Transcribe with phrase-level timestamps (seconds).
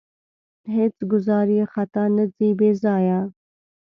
[0.75, 3.19] هېڅ ګوزار یې خطا نه ځي بې ځایه.